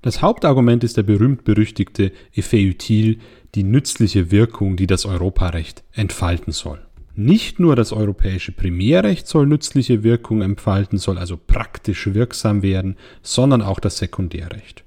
Das 0.00 0.22
Hauptargument 0.22 0.84
ist 0.84 0.96
der 0.96 1.02
berühmt-berüchtigte 1.02 2.12
Effet 2.34 2.70
utile, 2.70 3.16
die 3.54 3.64
nützliche 3.64 4.30
Wirkung, 4.30 4.76
die 4.76 4.86
das 4.86 5.04
Europarecht 5.04 5.82
entfalten 5.92 6.52
soll. 6.52 6.87
Nicht 7.20 7.58
nur 7.58 7.74
das 7.74 7.92
europäische 7.92 8.52
Primärrecht 8.52 9.26
soll 9.26 9.44
nützliche 9.44 10.04
Wirkung 10.04 10.40
entfalten, 10.40 10.98
soll 10.98 11.18
also 11.18 11.36
praktisch 11.36 12.14
wirksam 12.14 12.62
werden, 12.62 12.94
sondern 13.22 13.60
auch 13.60 13.80
das 13.80 13.98
Sekundärrecht. 13.98 14.84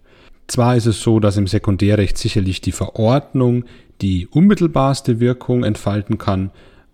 Zwar 0.48 0.78
ist 0.78 0.86
es 0.86 1.02
so, 1.02 1.20
dass 1.20 1.36
im 1.36 1.48
Sekundärrecht 1.48 2.18
sicherlich 2.18 2.62
die 2.62 2.72
Verordnung 2.72 3.66
die 4.00 4.28
unmittelbarste 4.28 5.20
Wirkung 5.20 5.66
entfalten 5.66 6.18
kann, 6.20 6.52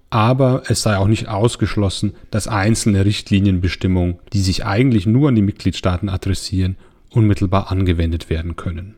aber 0.09 0.63
es 0.69 0.81
sei 0.81 0.97
auch 0.97 1.07
nicht 1.07 1.27
ausgeschlossen, 1.27 2.13
dass 2.31 2.47
einzelne 2.47 3.05
Richtlinienbestimmungen, 3.05 4.17
die 4.33 4.41
sich 4.41 4.65
eigentlich 4.65 5.05
nur 5.05 5.29
an 5.29 5.35
die 5.35 5.43
Mitgliedstaaten 5.43 6.09
adressieren, 6.09 6.77
unmittelbar 7.11 7.71
angewendet 7.71 8.31
werden 8.31 8.55
können. 8.55 8.95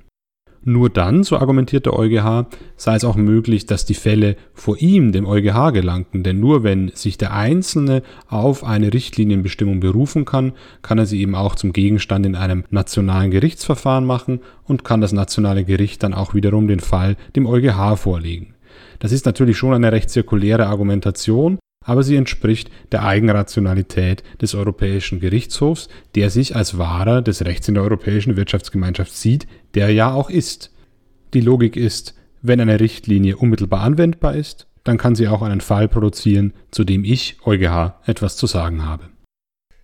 Nur 0.63 0.89
dann, 0.89 1.23
so 1.23 1.37
argumentiert 1.37 1.85
der 1.85 1.97
EuGH, 1.97 2.47
sei 2.75 2.95
es 2.95 3.05
auch 3.05 3.15
möglich, 3.15 3.65
dass 3.65 3.85
die 3.85 3.93
Fälle 3.93 4.35
vor 4.53 4.77
ihm, 4.77 5.11
dem 5.11 5.25
EuGH, 5.25 5.71
gelangten, 5.71 6.23
denn 6.23 6.39
nur 6.39 6.63
wenn 6.63 6.89
sich 6.93 7.17
der 7.17 7.33
Einzelne 7.33 8.03
auf 8.27 8.63
eine 8.63 8.93
Richtlinienbestimmung 8.93 9.79
berufen 9.79 10.25
kann, 10.25 10.53
kann 10.81 10.97
er 10.97 11.05
sie 11.05 11.21
eben 11.21 11.35
auch 11.35 11.55
zum 11.55 11.71
Gegenstand 11.71 12.25
in 12.25 12.35
einem 12.35 12.65
nationalen 12.69 13.31
Gerichtsverfahren 13.31 14.05
machen 14.05 14.41
und 14.65 14.83
kann 14.83 15.01
das 15.01 15.13
nationale 15.13 15.63
Gericht 15.63 16.03
dann 16.03 16.13
auch 16.13 16.33
wiederum 16.33 16.67
den 16.67 16.81
Fall 16.81 17.15
dem 17.35 17.45
EuGH 17.45 17.95
vorlegen. 17.97 18.53
Das 18.99 19.13
ist 19.13 19.25
natürlich 19.25 19.57
schon 19.57 19.73
eine 19.73 19.91
recht 19.91 20.09
zirkuläre 20.09 20.67
Argumentation, 20.67 21.57
aber 21.89 22.03
sie 22.03 22.15
entspricht 22.15 22.69
der 22.91 23.03
Eigenrationalität 23.03 24.23
des 24.39 24.53
Europäischen 24.53 25.19
Gerichtshofs, 25.19 25.89
der 26.13 26.29
sich 26.29 26.55
als 26.55 26.77
Wahrer 26.77 27.23
des 27.23 27.43
Rechts 27.43 27.67
in 27.67 27.73
der 27.73 27.83
Europäischen 27.83 28.37
Wirtschaftsgemeinschaft 28.37 29.11
sieht, 29.11 29.47
der 29.73 29.91
ja 29.91 30.13
auch 30.13 30.29
ist. 30.29 30.71
Die 31.33 31.41
Logik 31.41 31.75
ist, 31.75 32.13
wenn 32.43 32.61
eine 32.61 32.79
Richtlinie 32.79 33.37
unmittelbar 33.37 33.81
anwendbar 33.81 34.35
ist, 34.35 34.67
dann 34.83 34.97
kann 34.97 35.15
sie 35.15 35.27
auch 35.27 35.41
einen 35.41 35.61
Fall 35.61 35.87
produzieren, 35.87 36.53
zu 36.69 36.83
dem 36.83 37.03
ich, 37.03 37.37
EuGH, 37.43 37.95
etwas 38.05 38.37
zu 38.37 38.45
sagen 38.45 38.85
habe. 38.85 39.05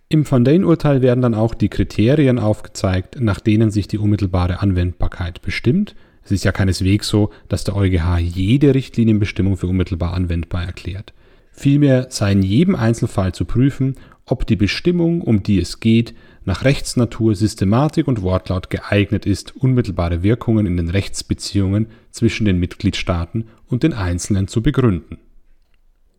Im 0.08 0.30
Van 0.30 0.44
Dane-Urteil 0.44 1.02
werden 1.02 1.22
dann 1.22 1.34
auch 1.34 1.54
die 1.54 1.68
Kriterien 1.68 2.38
aufgezeigt, 2.38 3.20
nach 3.20 3.40
denen 3.40 3.72
sich 3.72 3.88
die 3.88 3.98
unmittelbare 3.98 4.60
Anwendbarkeit 4.60 5.42
bestimmt. 5.42 5.96
Es 6.22 6.30
ist 6.30 6.44
ja 6.44 6.52
keineswegs 6.52 7.08
so, 7.08 7.30
dass 7.48 7.64
der 7.64 7.74
EuGH 7.74 8.18
jede 8.18 8.74
Richtlinienbestimmung 8.74 9.56
für 9.56 9.66
unmittelbar 9.66 10.14
anwendbar 10.14 10.64
erklärt. 10.64 11.12
Vielmehr 11.56 12.08
sei 12.10 12.32
in 12.32 12.42
jedem 12.42 12.74
Einzelfall 12.74 13.32
zu 13.32 13.46
prüfen, 13.46 13.96
ob 14.26 14.46
die 14.46 14.56
Bestimmung, 14.56 15.22
um 15.22 15.42
die 15.42 15.58
es 15.58 15.80
geht, 15.80 16.14
nach 16.44 16.64
Rechtsnatur, 16.64 17.34
Systematik 17.34 18.06
und 18.06 18.20
Wortlaut 18.22 18.68
geeignet 18.68 19.24
ist, 19.24 19.56
unmittelbare 19.56 20.22
Wirkungen 20.22 20.66
in 20.66 20.76
den 20.76 20.90
Rechtsbeziehungen 20.90 21.86
zwischen 22.10 22.44
den 22.44 22.58
Mitgliedstaaten 22.58 23.46
und 23.68 23.82
den 23.84 23.94
Einzelnen 23.94 24.48
zu 24.48 24.62
begründen. 24.62 25.18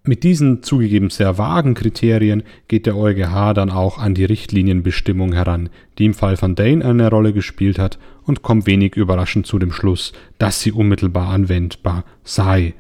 Mit 0.03 0.23
diesen 0.23 0.63
zugegeben 0.63 1.11
sehr 1.11 1.37
vagen 1.37 1.75
Kriterien 1.75 2.43
geht 2.67 2.85
der 2.85 2.95
EuGH 2.95 3.53
dann 3.53 3.69
auch 3.69 3.99
an 3.99 4.15
die 4.15 4.25
Richtlinienbestimmung 4.25 5.33
heran, 5.33 5.69
die 5.97 6.05
im 6.05 6.13
Fall 6.13 6.37
von 6.37 6.55
Dane 6.55 6.83
eine 6.83 7.09
Rolle 7.09 7.33
gespielt 7.33 7.77
hat 7.77 7.99
und 8.23 8.41
kommt 8.41 8.65
wenig 8.65 8.95
überraschend 8.95 9.45
zu 9.45 9.59
dem 9.59 9.71
Schluss, 9.71 10.13
dass 10.39 10.61
sie 10.61 10.71
unmittelbar 10.71 11.29
anwendbar 11.29 12.05
sei 12.23 12.73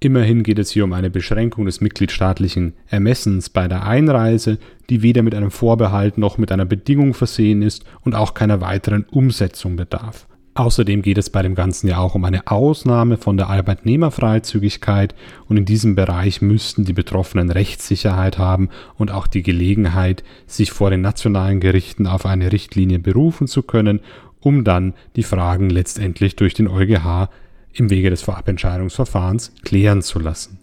Immerhin 0.00 0.44
geht 0.44 0.60
es 0.60 0.70
hier 0.70 0.84
um 0.84 0.92
eine 0.92 1.10
Beschränkung 1.10 1.66
des 1.66 1.80
mitgliedstaatlichen 1.80 2.74
Ermessens 2.86 3.50
bei 3.50 3.66
der 3.66 3.84
Einreise, 3.84 4.58
die 4.90 5.02
weder 5.02 5.22
mit 5.22 5.34
einem 5.34 5.50
Vorbehalt 5.50 6.18
noch 6.18 6.38
mit 6.38 6.52
einer 6.52 6.66
Bedingung 6.66 7.14
versehen 7.14 7.62
ist 7.62 7.84
und 8.02 8.14
auch 8.14 8.34
keiner 8.34 8.60
weiteren 8.60 9.04
Umsetzung 9.10 9.74
bedarf. 9.74 10.28
Außerdem 10.54 11.02
geht 11.02 11.18
es 11.18 11.30
bei 11.30 11.42
dem 11.42 11.56
Ganzen 11.56 11.88
ja 11.88 11.98
auch 11.98 12.14
um 12.14 12.24
eine 12.24 12.46
Ausnahme 12.46 13.16
von 13.16 13.36
der 13.36 13.48
Arbeitnehmerfreizügigkeit 13.48 15.16
und 15.48 15.56
in 15.56 15.64
diesem 15.64 15.96
Bereich 15.96 16.42
müssten 16.42 16.84
die 16.84 16.92
Betroffenen 16.92 17.50
Rechtssicherheit 17.50 18.38
haben 18.38 18.68
und 18.96 19.10
auch 19.10 19.26
die 19.26 19.42
Gelegenheit, 19.42 20.22
sich 20.46 20.70
vor 20.70 20.90
den 20.90 21.00
nationalen 21.00 21.58
Gerichten 21.58 22.06
auf 22.06 22.24
eine 22.24 22.52
Richtlinie 22.52 23.00
berufen 23.00 23.48
zu 23.48 23.62
können, 23.62 24.00
um 24.40 24.62
dann 24.62 24.94
die 25.16 25.22
Fragen 25.24 25.70
letztendlich 25.70 26.36
durch 26.36 26.54
den 26.54 26.68
EuGH 26.68 27.28
im 27.72 27.90
Wege 27.90 28.10
des 28.10 28.22
Vorabentscheidungsverfahrens 28.22 29.52
klären 29.62 30.02
zu 30.02 30.18
lassen. 30.18 30.58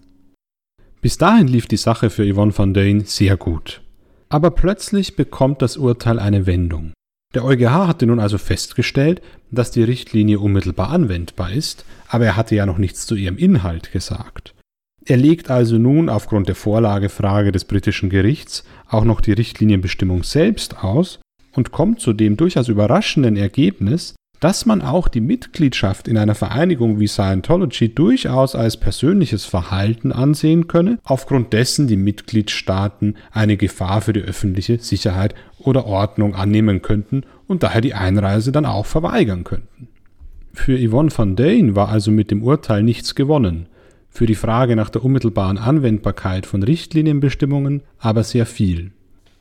Bis 1.00 1.18
dahin 1.18 1.46
lief 1.46 1.66
die 1.66 1.76
Sache 1.76 2.10
für 2.10 2.30
Yvonne 2.30 2.56
van 2.56 2.74
Dane 2.74 3.04
sehr 3.04 3.36
gut. 3.36 3.82
Aber 4.28 4.50
plötzlich 4.50 5.14
bekommt 5.16 5.62
das 5.62 5.76
Urteil 5.76 6.18
eine 6.18 6.46
Wendung. 6.46 6.92
Der 7.34 7.44
EuGH 7.44 7.86
hatte 7.86 8.06
nun 8.06 8.18
also 8.18 8.38
festgestellt, 8.38 9.20
dass 9.50 9.70
die 9.70 9.82
Richtlinie 9.82 10.38
unmittelbar 10.38 10.90
anwendbar 10.90 11.52
ist, 11.52 11.84
aber 12.08 12.24
er 12.24 12.36
hatte 12.36 12.54
ja 12.54 12.66
noch 12.66 12.78
nichts 12.78 13.06
zu 13.06 13.14
ihrem 13.14 13.36
Inhalt 13.36 13.92
gesagt. 13.92 14.54
Er 15.04 15.16
legt 15.16 15.50
also 15.50 15.78
nun 15.78 16.08
aufgrund 16.08 16.48
der 16.48 16.56
Vorlagefrage 16.56 17.52
des 17.52 17.64
britischen 17.64 18.10
Gerichts 18.10 18.64
auch 18.88 19.04
noch 19.04 19.20
die 19.20 19.32
Richtlinienbestimmung 19.32 20.24
selbst 20.24 20.82
aus 20.82 21.20
und 21.52 21.70
kommt 21.70 22.00
zu 22.00 22.12
dem 22.12 22.36
durchaus 22.36 22.68
überraschenden 22.68 23.36
Ergebnis, 23.36 24.16
dass 24.40 24.66
man 24.66 24.82
auch 24.82 25.08
die 25.08 25.20
Mitgliedschaft 25.20 26.08
in 26.08 26.18
einer 26.18 26.34
Vereinigung 26.34 27.00
wie 27.00 27.08
Scientology 27.08 27.94
durchaus 27.94 28.54
als 28.54 28.76
persönliches 28.76 29.44
Verhalten 29.44 30.12
ansehen 30.12 30.68
könne, 30.68 30.98
aufgrund 31.04 31.52
dessen 31.52 31.86
die 31.86 31.96
Mitgliedstaaten 31.96 33.16
eine 33.32 33.56
Gefahr 33.56 34.00
für 34.02 34.12
die 34.12 34.20
öffentliche 34.20 34.78
Sicherheit 34.78 35.34
oder 35.58 35.86
Ordnung 35.86 36.34
annehmen 36.34 36.82
könnten 36.82 37.22
und 37.46 37.62
daher 37.62 37.80
die 37.80 37.94
Einreise 37.94 38.52
dann 38.52 38.66
auch 38.66 38.86
verweigern 38.86 39.44
könnten. 39.44 39.88
Für 40.52 40.78
Yvonne 40.78 41.10
van 41.14 41.36
Dane 41.36 41.76
war 41.76 41.88
also 41.90 42.10
mit 42.10 42.30
dem 42.30 42.42
Urteil 42.42 42.82
nichts 42.82 43.14
gewonnen. 43.14 43.68
für 44.08 44.24
die 44.24 44.34
Frage 44.34 44.76
nach 44.76 44.88
der 44.88 45.04
unmittelbaren 45.04 45.58
Anwendbarkeit 45.58 46.46
von 46.46 46.62
Richtlinienbestimmungen 46.62 47.82
aber 47.98 48.24
sehr 48.24 48.46
viel. 48.46 48.92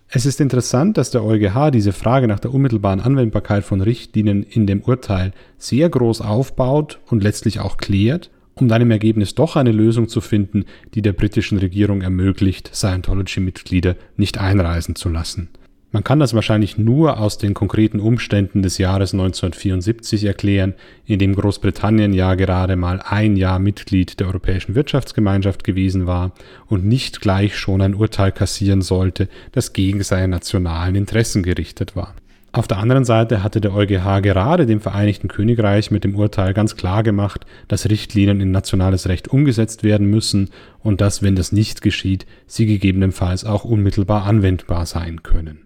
Es 0.07 0.25
ist 0.25 0.39
interessant, 0.39 0.97
dass 0.97 1.11
der 1.11 1.23
EuGH 1.23 1.71
diese 1.71 1.91
Frage 1.91 2.27
nach 2.27 2.39
der 2.39 2.53
unmittelbaren 2.53 3.01
Anwendbarkeit 3.01 3.63
von 3.63 3.81
Richtlinien 3.81 4.43
in 4.43 4.67
dem 4.67 4.81
Urteil 4.81 5.33
sehr 5.57 5.89
groß 5.89 6.21
aufbaut 6.21 6.99
und 7.07 7.23
letztlich 7.23 7.59
auch 7.59 7.77
klärt, 7.77 8.29
um 8.53 8.67
dann 8.67 8.81
im 8.81 8.91
Ergebnis 8.91 9.35
doch 9.35 9.55
eine 9.55 9.71
Lösung 9.71 10.07
zu 10.07 10.21
finden, 10.21 10.65
die 10.93 11.01
der 11.01 11.13
britischen 11.13 11.57
Regierung 11.57 12.01
ermöglicht, 12.01 12.71
Scientology-Mitglieder 12.73 13.95
nicht 14.15 14.37
einreisen 14.37 14.95
zu 14.95 15.09
lassen. 15.09 15.49
Man 15.95 16.03
kann 16.03 16.19
das 16.19 16.33
wahrscheinlich 16.33 16.77
nur 16.77 17.21
aus 17.21 17.37
den 17.37 17.53
konkreten 17.53 18.01
Umständen 18.01 18.61
des 18.61 18.77
Jahres 18.77 19.13
1974 19.13 20.25
erklären, 20.25 20.73
in 21.05 21.19
dem 21.19 21.33
Großbritannien 21.33 22.11
ja 22.11 22.35
gerade 22.35 22.75
mal 22.75 23.01
ein 23.01 23.37
Jahr 23.37 23.59
Mitglied 23.59 24.19
der 24.19 24.27
Europäischen 24.27 24.75
Wirtschaftsgemeinschaft 24.75 25.63
gewesen 25.63 26.05
war 26.05 26.33
und 26.67 26.83
nicht 26.83 27.21
gleich 27.21 27.57
schon 27.57 27.79
ein 27.79 27.95
Urteil 27.95 28.33
kassieren 28.33 28.81
sollte, 28.81 29.29
das 29.53 29.71
gegen 29.71 30.03
seine 30.03 30.27
nationalen 30.27 30.95
Interessen 30.95 31.43
gerichtet 31.43 31.95
war. 31.95 32.13
Auf 32.51 32.67
der 32.67 32.79
anderen 32.79 33.05
Seite 33.05 33.41
hatte 33.41 33.61
der 33.61 33.73
EuGH 33.73 34.21
gerade 34.21 34.65
dem 34.65 34.81
Vereinigten 34.81 35.29
Königreich 35.29 35.91
mit 35.91 36.03
dem 36.03 36.17
Urteil 36.17 36.53
ganz 36.53 36.75
klar 36.75 37.03
gemacht, 37.03 37.45
dass 37.69 37.89
Richtlinien 37.89 38.41
in 38.41 38.51
nationales 38.51 39.07
Recht 39.07 39.29
umgesetzt 39.29 39.83
werden 39.83 40.09
müssen 40.09 40.49
und 40.83 40.99
dass, 40.99 41.23
wenn 41.23 41.37
das 41.37 41.53
nicht 41.53 41.81
geschieht, 41.81 42.25
sie 42.47 42.65
gegebenenfalls 42.65 43.45
auch 43.45 43.63
unmittelbar 43.63 44.25
anwendbar 44.25 44.85
sein 44.85 45.23
können. 45.23 45.65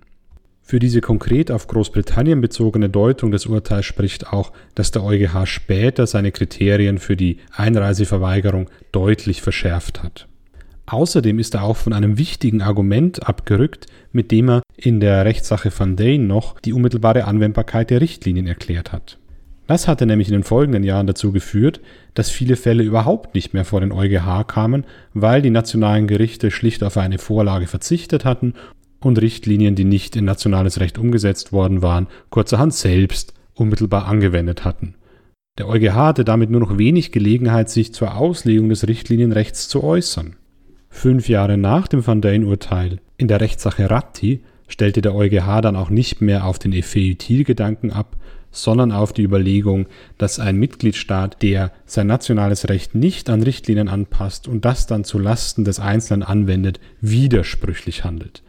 Für 0.70 0.78
diese 0.78 1.02
konkret 1.02 1.50
auf 1.50 1.66
Großbritannien 1.66 2.42
bezogene 2.42 2.92
Deutung 2.92 3.32
des 3.32 3.48
Urteils 3.48 3.88
spricht 3.88 4.32
auch, 4.32 4.52
dass 4.76 4.92
der 4.92 5.04
EuGH 5.04 5.48
später 5.48 6.06
seine 6.06 6.32
Kriterien 6.32 7.00
für 7.00 7.18
die 7.18 7.38
Einreiseverweigerung 7.56 8.70
deutlich 8.92 9.42
verschärft 9.42 10.04
hat. 10.04 10.28
Außerdem 10.86 11.40
ist 11.40 11.56
er 11.56 11.64
auch 11.64 11.76
von 11.76 11.92
einem 11.92 12.20
wichtigen 12.20 12.62
Argument 12.62 13.28
abgerückt, 13.28 13.88
mit 14.12 14.30
dem 14.30 14.48
er 14.48 14.62
in 14.78 15.00
der 15.00 15.26
Rechtssache 15.26 15.72
van 15.76 15.96
Dane 15.96 16.20
noch 16.20 16.60
die 16.60 16.74
unmittelbare 16.74 17.26
Anwendbarkeit 17.26 17.90
der 17.90 18.02
Richtlinien 18.02 18.46
erklärt 18.46 18.92
hat. 18.92 19.18
Das 19.66 19.88
hatte 19.88 20.06
nämlich 20.06 20.28
in 20.28 20.34
den 20.34 20.44
folgenden 20.44 20.84
Jahren 20.84 21.08
dazu 21.08 21.32
geführt, 21.32 21.82
dass 22.14 22.30
viele 22.30 22.56
Fälle 22.56 22.84
überhaupt 22.84 23.34
nicht 23.34 23.56
mehr 23.56 23.66
vor 23.66 23.82
den 23.82 23.92
EuGH 23.92 24.46
kamen, 24.46 24.86
weil 25.16 25.42
die 25.42 25.50
nationalen 25.50 26.06
Gerichte 26.06 26.52
schlicht 26.52 26.84
auf 26.84 26.98
eine 26.98 27.18
Vorlage 27.18 27.66
verzichtet 27.66 28.24
hatten 28.24 28.54
und 29.00 29.22
Richtlinien, 29.22 29.76
die 29.76 29.86
nicht 29.86 30.16
in 30.16 30.26
nationales 30.26 30.80
Recht 30.80 30.98
umgesetzt 30.98 31.52
worden 31.52 31.82
waren, 31.82 32.08
kurzerhand 32.30 32.74
selbst 32.74 33.34
unmittelbar 33.54 34.08
angewendet 34.08 34.66
hatten. 34.66 34.96
Der 35.58 35.68
EuGH 35.68 35.94
hatte 35.94 36.24
damit 36.24 36.50
nur 36.50 36.62
noch 36.62 36.78
wenig 36.78 37.12
Gelegenheit, 37.12 37.70
sich 37.70 37.94
zur 37.94 38.16
Auslegung 38.16 38.70
des 38.70 38.88
Richtlinienrechts 38.88 39.68
zu 39.68 39.84
äußern. 39.84 40.36
Fünf 40.90 41.30
Jahre 41.30 41.58
nach 41.58 41.88
dem 41.88 42.06
Van 42.06 42.22
Dijn-Urteil 42.22 43.00
in 43.18 43.28
der 43.28 43.42
Rechtssache 43.42 43.90
Ratti 43.90 44.42
stellte 44.68 45.02
der 45.02 45.16
EuGH 45.16 45.62
dann 45.62 45.76
auch 45.76 45.90
nicht 45.90 46.22
mehr 46.22 46.46
auf 46.46 46.60
den 46.60 46.74
Effeutil-Gedanken 46.74 47.92
ab, 47.92 48.16
sondern 48.52 48.92
auf 48.92 49.14
die 49.14 49.24
Überlegung, 49.24 49.88
dass 50.18 50.40
ein 50.40 50.58
Mitgliedstaat, 50.58 51.42
der 51.42 51.72
sein 51.86 52.08
nationales 52.08 52.70
Recht 52.70 52.96
nicht 52.96 53.30
an 53.30 53.44
Richtlinien 53.44 53.90
anpasst 53.90 54.48
und 54.48 54.66
das 54.66 54.88
dann 54.88 55.04
zu 55.04 55.20
Lasten 55.20 55.66
des 55.66 55.80
Einzelnen 55.80 56.24
anwendet, 56.24 56.80
widersprüchlich 57.02 58.04
handelt. 58.04 58.42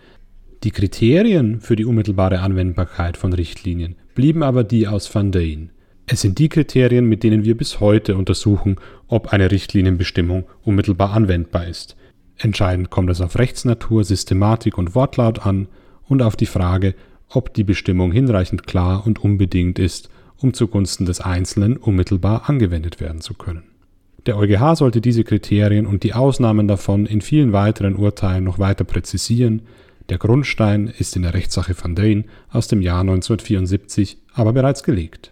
Die 0.62 0.72
Kriterien 0.72 1.62
für 1.62 1.74
die 1.74 1.86
unmittelbare 1.86 2.40
Anwendbarkeit 2.40 3.16
von 3.16 3.32
Richtlinien 3.32 3.96
blieben 4.14 4.42
aber 4.42 4.62
die 4.62 4.86
aus 4.86 5.14
Van 5.14 5.32
Dijn. 5.32 5.70
Es 6.04 6.20
sind 6.20 6.38
die 6.38 6.50
Kriterien, 6.50 7.06
mit 7.06 7.22
denen 7.22 7.44
wir 7.44 7.56
bis 7.56 7.80
heute 7.80 8.14
untersuchen, 8.14 8.76
ob 9.08 9.32
eine 9.32 9.50
Richtlinienbestimmung 9.50 10.44
unmittelbar 10.62 11.14
anwendbar 11.14 11.66
ist. 11.66 11.96
Entscheidend 12.36 12.90
kommt 12.90 13.08
es 13.08 13.22
auf 13.22 13.38
Rechtsnatur, 13.38 14.04
Systematik 14.04 14.76
und 14.76 14.94
Wortlaut 14.94 15.46
an 15.46 15.66
und 16.06 16.20
auf 16.20 16.36
die 16.36 16.46
Frage, 16.46 16.94
ob 17.30 17.54
die 17.54 17.64
Bestimmung 17.64 18.12
hinreichend 18.12 18.66
klar 18.66 19.06
und 19.06 19.24
unbedingt 19.24 19.78
ist, 19.78 20.10
um 20.36 20.52
zugunsten 20.52 21.06
des 21.06 21.22
Einzelnen 21.22 21.78
unmittelbar 21.78 22.50
angewendet 22.50 23.00
werden 23.00 23.22
zu 23.22 23.32
können. 23.32 23.62
Der 24.26 24.36
EuGH 24.36 24.76
sollte 24.76 25.00
diese 25.00 25.24
Kriterien 25.24 25.86
und 25.86 26.02
die 26.02 26.12
Ausnahmen 26.12 26.68
davon 26.68 27.06
in 27.06 27.22
vielen 27.22 27.54
weiteren 27.54 27.96
Urteilen 27.96 28.44
noch 28.44 28.58
weiter 28.58 28.84
präzisieren, 28.84 29.62
der 30.10 30.18
Grundstein 30.18 30.88
ist 30.88 31.14
in 31.16 31.22
der 31.22 31.34
Rechtssache 31.34 31.74
van 31.80 31.94
Dijn 31.94 32.24
aus 32.50 32.66
dem 32.66 32.82
Jahr 32.82 33.00
1974 33.00 34.18
aber 34.34 34.52
bereits 34.52 34.82
gelegt 34.82 35.29